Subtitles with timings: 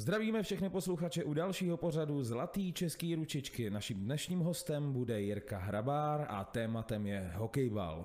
[0.00, 3.70] Zdravíme všechny posluchače u dalšího pořadu Zlatý český ručičky.
[3.70, 8.04] Naším dnešním hostem bude Jirka Hrabár a tématem je hokejbal.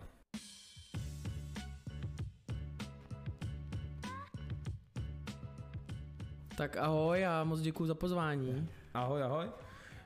[6.57, 8.69] Tak ahoj a moc děkuji za pozvání.
[8.93, 9.45] Ahoj, ahoj.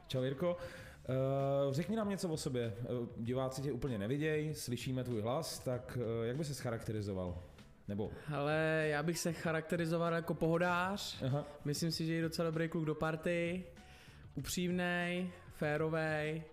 [0.08, 0.58] Čau Jirko.
[0.58, 2.74] Uh, řekni nám něco o sobě.
[3.00, 7.49] Uh, diváci tě úplně nevidějí, slyšíme tvůj hlas, tak uh, jak by se charakterizoval?
[7.90, 8.12] Nebo?
[8.34, 11.24] Ale já bych se charakterizoval jako pohodář.
[11.26, 11.46] Aha.
[11.66, 13.64] Myslím si, že je docela dobrý kluk do party.
[14.36, 16.43] Upřímnej, férovej,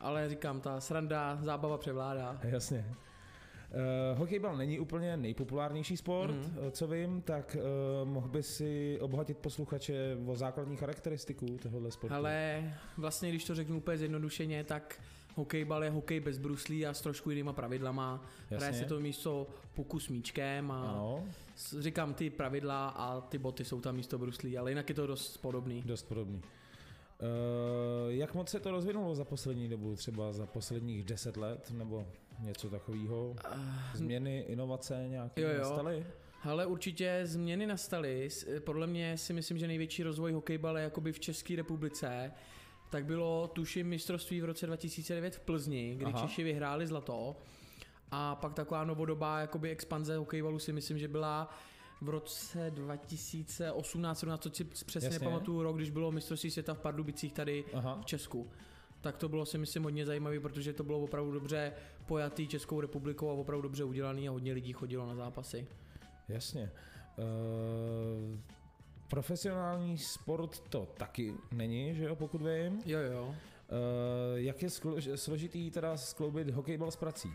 [0.00, 2.40] ale říkám, ta sranda, zábava převládá.
[2.44, 2.84] Jasně.
[4.12, 6.70] Uh, hokejbal není úplně nejpopulárnější sport, mm-hmm.
[6.70, 12.14] co vím, tak uh, mohl by si obohatit posluchače o základní charakteristiku tohohle sportu.
[12.14, 12.64] Ale
[12.96, 15.00] vlastně, když to řeknu úplně zjednodušeně, tak
[15.36, 18.22] hokejbal je hokej bez bruslí a s trošku jinýma pravidlama.
[18.50, 18.56] Jasně.
[18.56, 21.24] Hraje se to místo puku s míčkem a ano.
[21.78, 25.36] říkám ty pravidla a ty boty jsou tam místo bruslí, ale jinak je to dost
[25.36, 25.82] podobný.
[25.82, 26.42] Dost podobný.
[26.42, 32.06] Uh, jak moc se to rozvinulo za poslední dobu, třeba za posledních deset let, nebo
[32.40, 33.28] něco takového?
[33.28, 33.60] Uh,
[33.94, 35.58] Změny, inovace nějaké jo, jo.
[35.58, 36.06] nastaly?
[36.42, 38.28] Ale určitě změny nastaly.
[38.64, 42.32] Podle mě si myslím, že největší rozvoj hokejbale jakoby v České republice
[42.90, 46.20] tak bylo tuším mistrovství v roce 2009 v Plzni, kdy Aha.
[46.20, 47.36] Češi vyhráli zlato.
[48.10, 51.50] A pak taková novodobá jakoby expanze hokejbalu si myslím, že byla
[52.00, 55.24] v roce 2018 17 to si přesně Jasně.
[55.24, 57.98] pamatuju rok, když bylo mistrovství světa v Pardubicích tady Aha.
[58.00, 58.50] v Česku.
[59.00, 61.72] Tak to bylo si myslím hodně zajímavé, protože to bylo opravdu dobře
[62.06, 65.66] pojatý Českou republikou a opravdu dobře udělaný a hodně lidí chodilo na zápasy.
[66.28, 66.70] Jasně.
[67.18, 68.38] Uh,
[69.08, 72.82] profesionální sport to taky není, že jo, pokud vím.
[72.86, 73.26] Jo, jo.
[73.26, 73.34] Uh,
[74.34, 74.70] jak je
[75.14, 77.32] složitý teda skloubit hokejbal s prací?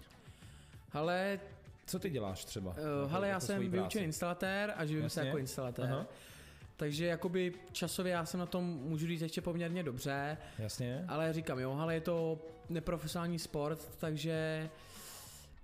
[0.93, 1.39] Ale
[1.85, 2.71] co ty děláš třeba?
[2.71, 5.21] Uh, hele, já jako jsem vyučený instalatér a živím Jasně?
[5.21, 5.85] se jako instalatér.
[5.85, 6.05] Aha.
[6.77, 10.37] Takže jakoby časově já jsem na tom, můžu říct, ještě poměrně dobře.
[10.59, 11.05] Jasně.
[11.07, 14.69] Ale říkám, jo, ale je to neprofesionální sport, takže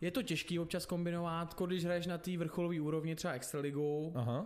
[0.01, 4.45] je to těžký občas kombinovat, když hraješ na té vrcholové úrovni, třeba extraligu, Aha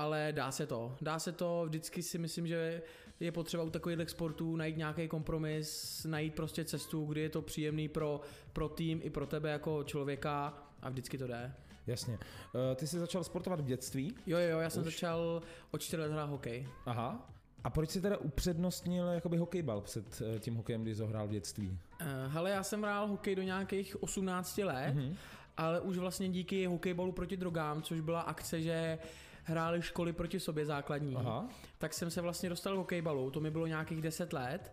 [0.00, 0.96] ale dá se to.
[1.00, 2.82] Dá se to, vždycky si myslím, že
[3.20, 7.88] je potřeba u takových sportů najít nějaký kompromis, najít prostě cestu, kdy je to příjemný
[7.88, 8.20] pro,
[8.52, 11.54] pro tým i pro tebe jako člověka a vždycky to jde.
[11.86, 12.14] Jasně.
[12.14, 14.14] Uh, ty jsi začal sportovat v dětství?
[14.26, 14.84] Jo, jo, já jsem Už?
[14.84, 16.68] začal od 4 let hrát hokej.
[16.86, 17.30] Aha.
[17.64, 21.68] A proč jsi teda upřednostnil jakoby hokejbal před eh, tím hokejem, když zohrál v dětství?
[21.68, 25.14] Uh, hele, já jsem hrál hokej do nějakých 18 let, mm-hmm.
[25.56, 28.98] ale už vlastně díky hokejbalu proti drogám, což byla akce, že
[29.44, 31.48] hráli školy proti sobě základní, Aha.
[31.78, 34.72] tak jsem se vlastně dostal k hokejbalu, to mi bylo nějakých 10 let.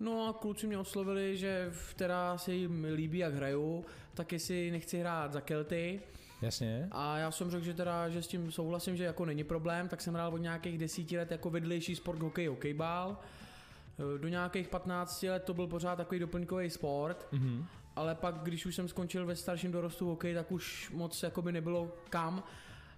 [0.00, 4.98] No a kluci mě oslovili, že teda se jim líbí, jak hraju, tak jestli nechci
[4.98, 6.00] hrát za Kelty.
[6.42, 6.88] Jasně.
[6.90, 10.00] A já jsem řekl, že teda, že s tím souhlasím, že jako není problém, tak
[10.00, 13.18] jsem hrál od nějakých desíti let jako vedlejší sport hokej, hokejbal.
[14.18, 17.64] Do nějakých 15 let to byl pořád takový doplňkový sport, mm-hmm.
[17.96, 21.92] ale pak, když už jsem skončil ve starším dorostu hokej, tak už moc jakoby nebylo
[22.10, 22.42] kam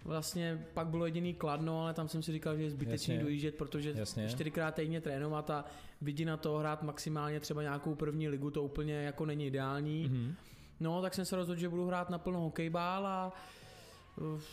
[0.05, 3.25] Vlastně pak bylo jediný kladno, ale tam jsem si říkal, že je zbytečný Jasně.
[3.25, 4.29] dojíždět, protože Jasně.
[4.29, 5.65] čtyřikrát týdně trénovat a
[6.01, 10.09] vidí na to hrát maximálně třeba nějakou první ligu, to úplně jako není ideální.
[10.09, 10.35] Mm-hmm.
[10.81, 13.33] No, tak jsem se rozhodl, že budu hrát naplno hokejbál a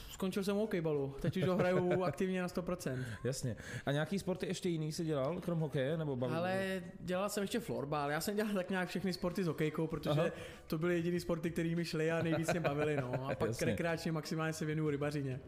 [0.10, 3.04] Skončil jsem hokejbalu, teď už ho hraju aktivně na 100%.
[3.24, 3.56] Jasně.
[3.86, 6.34] A nějaký sporty ještě jiný si dělal, krom hokeje nebo bavu?
[6.34, 8.12] Ale dělal jsem ještě florbal.
[8.12, 10.26] Já jsem dělal tak nějak všechny sporty s hokejkou, protože Aha.
[10.68, 12.98] to byly jediný sporty, které mi šly a nejvíc mě bavily.
[13.02, 13.30] No.
[13.30, 13.66] A pak Jasně.
[13.66, 15.40] rekreačně maximálně se věnuju rybařině.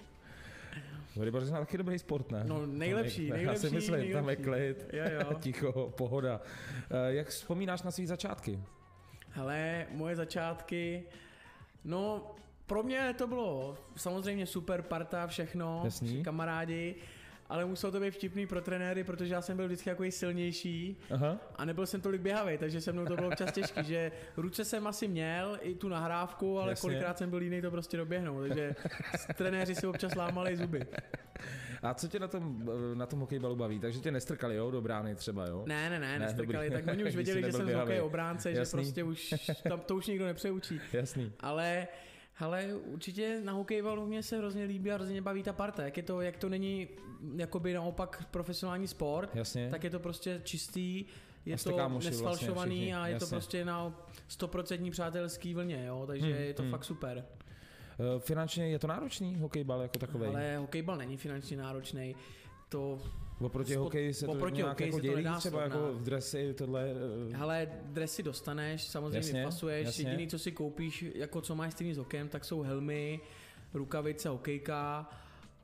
[1.19, 2.43] Rybařina taky dobrý sport, ne?
[2.47, 3.63] No nejlepší, nejlepší.
[3.63, 4.13] Já si myslím, nejlepší.
[4.13, 5.33] tam je klid, jo, jo.
[5.39, 6.41] ticho, pohoda.
[6.91, 8.59] Eh, jak vzpomínáš na své začátky?
[9.29, 11.03] Hele, moje začátky,
[11.83, 12.35] no
[12.69, 16.23] pro mě to bylo samozřejmě super parta, všechno, Jasný.
[16.23, 16.95] kamarádi,
[17.47, 21.37] ale muselo to být vtipný pro trenéry, protože já jsem byl vždycky jako silnější Aha.
[21.55, 24.87] a nebyl jsem tolik běhavý, takže se mnou to bylo občas těžké, že ruce jsem
[24.87, 26.81] asi měl i tu nahrávku, ale Jasně.
[26.81, 28.75] kolikrát jsem byl jiný to prostě doběhnout, takže
[29.37, 30.85] trenéři si občas lámali zuby.
[31.83, 33.79] A co tě na tom, na tom hokejbalu baví?
[33.79, 35.63] Takže tě nestrkali, jo, do brány třeba, jo?
[35.67, 36.83] Ne, ne, ne, ne nestrkali, dobrý.
[36.83, 38.65] tak oni už věděli, že jsem z hokej obránce, Jasný.
[38.65, 39.33] že prostě už
[39.69, 40.81] tam to už nikdo nepřeučí.
[40.93, 41.31] Jasný.
[41.39, 41.87] Ale
[42.39, 45.83] ale určitě na hokejbalu mě se hrozně líbí a hrozně baví ta parta.
[45.83, 46.87] Jak, je to, jak to není
[47.35, 49.69] jakoby naopak profesionální sport, Jasně.
[49.69, 51.05] tak je to prostě čistý,
[51.45, 53.27] je to vlastně nesfalšovaný vlastně a je Jasně.
[53.27, 56.03] to prostě na 100% přátelský vlně, jo?
[56.07, 56.71] takže hmm, je to hmm.
[56.71, 57.25] fakt super.
[57.99, 60.25] Eh, finančně je to náročný hokejbal jako takový?
[60.25, 62.15] Ale hokejbal není finančně náročný
[62.69, 62.99] to...
[63.41, 66.89] Oproti hokeji se to oproti nějak jako dělí, třeba jako v dresy, tohle...
[67.39, 70.03] Ale eh, dresy dostaneš, samozřejmě jasně, fasuješ, jasně.
[70.03, 73.19] jediný, co si koupíš, jako co máš stejný s hokejem, tak jsou helmy,
[73.73, 75.09] rukavice, hokejka,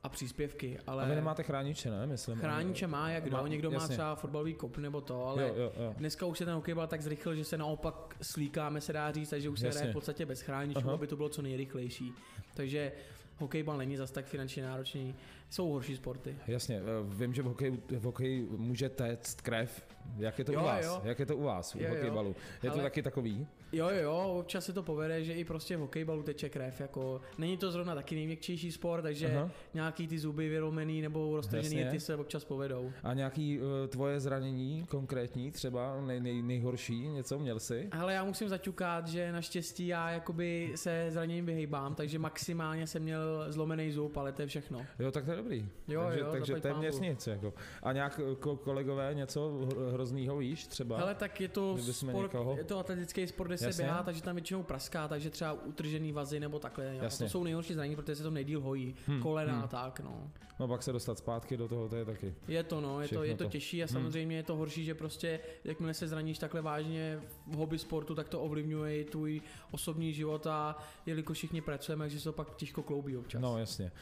[0.06, 1.04] a příspěvky, ale...
[1.04, 2.06] A vy nemáte chrániče, ne?
[2.06, 2.38] Myslím.
[2.38, 3.78] Chrániče má, jak kdo, někdo jasně.
[3.78, 5.94] má třeba fotbalový kop nebo to, ale jo, jo, jo.
[5.96, 9.48] dneska už se ten hokejbal tak zrychlil, že se naopak slíkáme, se dá říct, takže
[9.48, 12.12] už se hraje v podstatě bez chráničů, aby to bylo co nejrychlejší.
[12.54, 12.92] Takže
[13.38, 15.14] hokejbal není zas tak finančně náročný,
[15.50, 16.36] jsou horší sporty.
[16.46, 19.86] Jasně, eh, vím, že v hokeji, v hokeji může téct krev.
[20.16, 20.84] Jak je to jo, u vás?
[20.84, 21.00] Jo.
[21.04, 22.34] Jak je to u vás u jo, hokejbalu?
[22.62, 22.78] Je Ale...
[22.78, 23.46] to taky takový?
[23.72, 26.80] Jo, jo, občas se to povede, že i prostě v hokejbalu teče krev.
[26.80, 29.50] Jako, není to zrovna taky nejměkčejší sport, takže Aha.
[29.74, 32.92] nějaký ty zuby vyromený nebo roztržený ty se občas povedou.
[33.02, 37.88] A nějaký uh, tvoje zranění konkrétní, třeba nej, nej, nejhorší, něco měl jsi?
[37.92, 43.46] Ale já musím zaťukat, že naštěstí já jakoby se zraněním vyhejbám, takže maximálně jsem měl
[43.48, 44.86] zlomený zub, ale to je všechno.
[44.98, 45.68] Jo, tak je dobrý.
[45.88, 47.26] Jo, takže, jo, takže téměř nic.
[47.26, 47.54] Jako.
[47.82, 48.20] A nějak
[48.64, 50.96] kolegové něco hroznýho víš třeba?
[50.96, 54.62] Ale tak je to sport, je to atletický sport, kde se běhá, takže tam většinou
[54.62, 56.84] praská, takže třeba utržený vazy nebo takhle.
[56.84, 57.26] Jasně.
[57.26, 58.94] To jsou nejhorší zranění, protože se to nejdíl hojí.
[59.06, 59.22] Hmm.
[59.22, 59.68] Kolena hmm.
[59.68, 60.30] tak, no.
[60.60, 62.34] No pak se dostat zpátky do toho, to je taky.
[62.48, 63.92] Je to, no, je to, je to, to těžší a hmm.
[63.92, 64.36] samozřejmě hmm.
[64.36, 68.40] je to horší, že prostě jakmile se zraníš takhle vážně v hobby sportu, tak to
[68.40, 69.40] ovlivňuje i tvůj
[69.70, 73.42] osobní život a jelikož všichni pracujeme, takže se to pak těžko kloubí občas.
[73.42, 73.92] No jasně.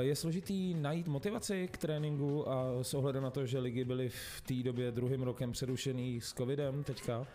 [0.00, 4.08] Eh, je složitý najít motivaci k tréninku a s ohledem na to, že ligy byly
[4.08, 7.18] v té době druhým rokem přerušený s covidem teďka?
[7.18, 7.26] Uh,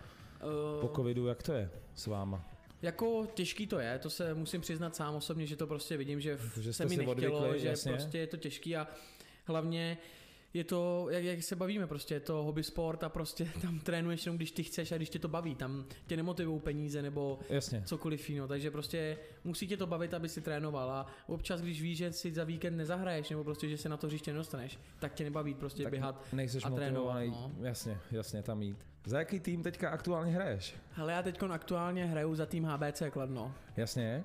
[0.81, 2.45] po covidu, jak to je s váma?
[2.81, 6.39] Jako těžký to je, to se musím přiznat sám osobně, že to prostě vidím, že,
[6.59, 7.91] že se mi nechtělo, odvykli, že jasně.
[7.91, 8.87] prostě je to těžký a
[9.45, 9.97] hlavně
[10.53, 14.25] je to, jak, jak se bavíme, prostě je to hobby sport a prostě tam trénuješ
[14.25, 17.83] jenom, když ty chceš a když tě to baví, tam tě nemotivují peníze nebo Jasně.
[17.85, 21.97] cokoliv jiného, takže prostě musí tě to bavit, aby si trénoval a občas, když víš,
[21.97, 25.23] že si za víkend nezahraješ nebo prostě, že se na to hřiště nedostaneš, tak tě
[25.23, 27.23] nebaví prostě tak běhat nejseš a trénovat.
[27.27, 27.51] No.
[27.61, 28.85] Jasně, jasně, tam jít.
[29.05, 30.75] Za jaký tým teďka aktuálně hraješ?
[30.91, 33.53] Hele, já teď aktuálně hraju za tým HBC Kladno.
[33.77, 34.23] Jasně.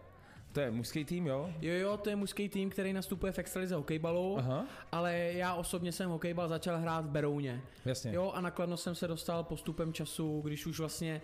[0.54, 1.50] To je mužský tým, jo?
[1.60, 4.66] Jo, jo, to je mužský tým, který nastupuje v extralize hokejbalu, Aha.
[4.92, 7.62] ale já osobně jsem hokejbal začal hrát v Berouně.
[7.84, 8.12] Jasně.
[8.14, 11.22] Jo, a nakladno jsem se dostal postupem času, když už vlastně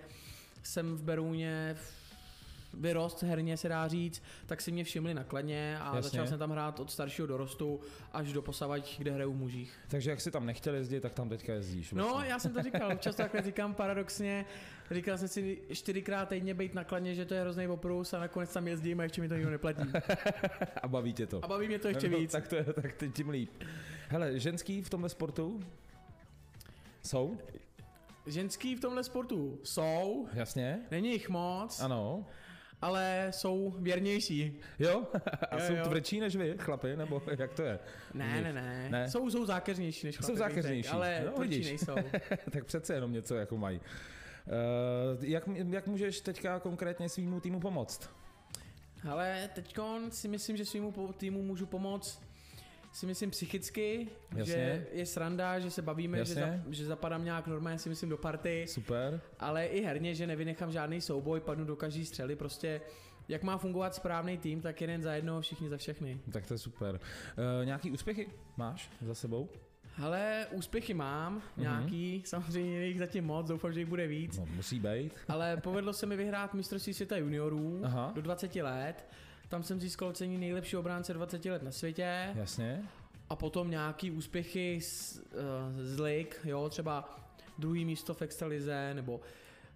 [0.62, 1.76] jsem v Berouně
[2.74, 6.02] vyrost herně se dá říct, tak si mě všimli nakladně a Jasně.
[6.02, 7.80] začal jsem tam hrát od staršího dorostu
[8.12, 9.78] až do posavať, kde hraju mužích.
[9.88, 11.92] Takže jak si tam nechtěl jezdit, tak tam teďka jezdíš.
[11.92, 12.30] No, vlastně.
[12.30, 14.44] já jsem to říkal, často takhle říkám paradoxně,
[14.90, 18.68] říkal jsem si čtyřikrát týdně být nakladně, že to je hrozný oprus a nakonec tam
[18.68, 19.92] jezdím a ještě mi to nikdo neplatí.
[20.82, 21.44] a baví tě to.
[21.44, 22.32] A baví mě to ještě no, víc.
[22.32, 23.50] tak to je tak tím líp.
[24.08, 25.60] Hele, ženský v tomhle sportu
[27.02, 27.38] jsou?
[28.26, 30.28] Ženský v tomhle sportu jsou.
[30.32, 30.78] Jasně.
[30.90, 31.80] Není jich moc.
[31.80, 32.26] Ano
[32.82, 34.60] ale jsou věrnější.
[34.78, 35.06] Jo?
[35.50, 35.84] A jo, jsou jo.
[35.84, 37.78] tvrdší než vy, chlapi, nebo jak to je?
[38.14, 38.88] Ne, ne, ne.
[38.90, 39.10] ne?
[39.10, 40.32] Jsou, jsou zákeřnější než chlapi.
[40.32, 40.88] Jsou zákeřnější.
[40.88, 41.94] Ale no, tvrdší nejsou.
[42.50, 43.80] tak přece jenom něco jako mají.
[43.80, 48.10] Uh, jak, jak můžeš teďka konkrétně svýmu týmu pomoct?
[49.08, 49.78] Ale teď
[50.10, 52.29] si myslím, že svýmu týmu můžu pomoct
[52.92, 54.54] si myslím psychicky, Jasně.
[54.54, 58.16] že je sranda, že se bavíme, že, za, že zapadám nějak normálně si myslím do
[58.16, 58.64] party.
[58.68, 59.20] Super.
[59.38, 62.80] Ale i herně, že nevynechám žádný souboj, padnu do každý střely, prostě
[63.28, 66.20] jak má fungovat správný tým, tak jeden za jednoho, všichni za všechny.
[66.32, 66.94] Tak to je super.
[66.94, 69.48] Uh, nějaký úspěchy máš za sebou?
[70.02, 71.60] Ale úspěchy mám, mm-hmm.
[71.60, 74.38] nějaký, samozřejmě jich zatím moc, doufám, že jich bude víc.
[74.38, 75.12] No, musí být.
[75.28, 78.12] Ale povedlo se mi vyhrát mistrovství světa juniorů Aha.
[78.14, 79.06] do 20 let
[79.50, 82.30] tam jsem získal ocení nejlepší obránce 20 let na světě.
[82.34, 82.82] Jasně.
[83.30, 87.18] A potom nějaký úspěchy z, uh, z lig, jo, třeba
[87.58, 89.20] druhý místo v extralize, nebo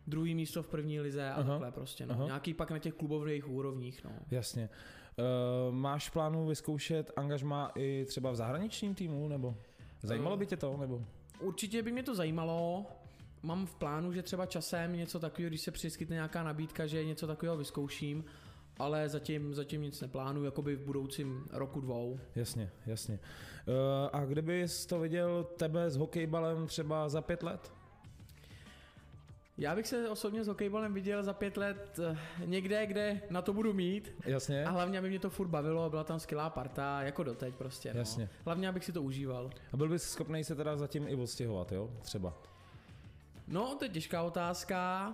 [0.07, 2.14] druhý místo v první lize a takhle prostě, no.
[2.14, 2.25] Aha.
[2.25, 4.11] Nějaký pak na těch klubových úrovních, no.
[4.31, 4.69] Jasně.
[5.69, 9.57] Uh, máš plánu vyzkoušet angažma i třeba v zahraničním týmu, nebo
[10.02, 11.04] zajímalo by tě to, nebo?
[11.40, 12.87] Určitě by mě to zajímalo.
[13.43, 17.26] Mám v plánu, že třeba časem něco takového, když se přiskytne nějaká nabídka, že něco
[17.26, 18.25] takového vyzkouším,
[18.78, 22.21] ale zatím, zatím nic neplánuju, jakoby v budoucím roku dvou.
[22.35, 23.19] Jasně, jasně.
[23.66, 23.75] Uh,
[24.12, 27.73] a kdyby to viděl tebe s hokejbalem třeba za pět let?
[29.59, 33.52] Já bych se osobně s hokejbalem viděl za pět let eh, někde, kde na to
[33.52, 34.12] budu mít.
[34.25, 34.64] Jasně.
[34.64, 37.95] A hlavně, aby mě to furt bavilo, byla tam skvělá parta, jako doteď prostě.
[37.95, 37.99] No.
[37.99, 38.28] Jasně.
[38.45, 39.50] Hlavně, abych si to užíval.
[39.73, 41.90] A byl bys schopný se teda zatím i odstěhovat, jo?
[42.02, 42.35] Třeba.
[43.49, 45.12] No, to je těžká otázka,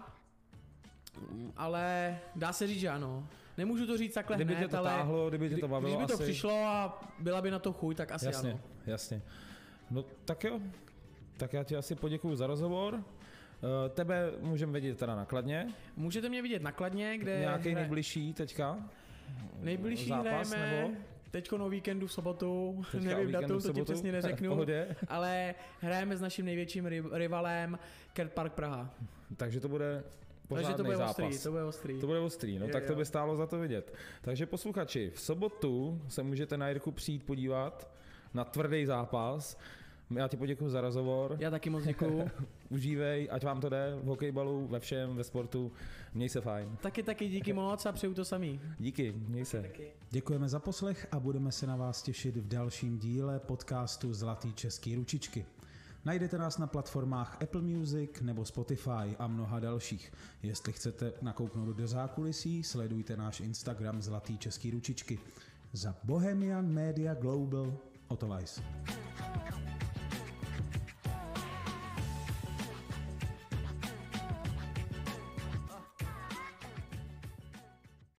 [1.57, 3.29] ale dá se říct, že ano.
[3.61, 6.07] Nemůžu to říct takhle kdyby hned, tě to ale táhlo, kdyby tě to bavilo Kdyby
[6.07, 6.23] to asi...
[6.23, 8.61] přišlo a byla by na to chuť, tak asi jasně, ano.
[8.87, 9.23] Jasně,
[9.90, 10.61] No tak jo,
[11.37, 12.95] tak já ti asi poděkuju za rozhovor.
[12.95, 13.00] Uh,
[13.95, 15.69] tebe můžeme vidět teda nakladně.
[15.97, 17.38] Můžete mě vidět nakladně, kde...
[17.38, 17.75] Nějaký hraje...
[17.75, 18.88] nejbližší teďka?
[19.61, 20.83] Nejbližší zápas, hrajeme...
[20.83, 20.95] Nebo?
[21.31, 24.67] Teďko no víkendu v sobotu, Teďka nevím datum, to ti přesně neřeknu,
[25.09, 27.79] ale hrajeme s naším největším rivalem
[28.12, 28.95] Kert Park Praha.
[29.37, 30.05] Takže to bude
[30.54, 31.19] pořádný to bude zápas.
[31.19, 32.00] ostrý, to bude ostrý.
[32.00, 33.95] To bude ostrý, no Je, tak to by stálo za to vidět.
[34.23, 37.90] Takže posluchači, v sobotu se můžete na Jirku přijít podívat
[38.35, 39.59] na tvrdý zápas.
[40.11, 41.37] Já ti poděkuji za rozhovor.
[41.38, 42.30] Já taky moc děkuju.
[42.69, 45.73] Užívej, ať vám to jde v hokejbalu, ve všem, ve sportu.
[46.14, 46.76] Měj se fajn.
[46.80, 48.61] taky taky díky moc a přeju to samý.
[48.78, 49.71] Díky, měj se.
[50.11, 54.95] Děkujeme za poslech a budeme se na vás těšit v dalším díle podcastu Zlatý český
[54.95, 55.47] ručičky.
[56.04, 60.12] Najdete nás na platformách Apple Music nebo Spotify a mnoha dalších.
[60.42, 65.19] Jestli chcete nakouknout do zákulisí, sledujte náš Instagram Zlatý český ručičky.
[65.73, 67.73] Za Bohemian Media Global
[68.23, 68.62] Weiss.